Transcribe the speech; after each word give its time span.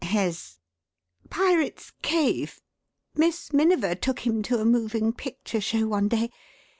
"His" 0.03 0.57
"Pirates' 1.29 1.91
cave. 2.01 2.59
Miss 3.13 3.53
Miniver 3.53 3.93
took 3.93 4.21
him 4.25 4.41
to 4.41 4.57
a 4.57 4.65
moving 4.65 5.13
picture 5.13 5.61
show 5.61 5.85
one 5.85 6.07
day. 6.07 6.31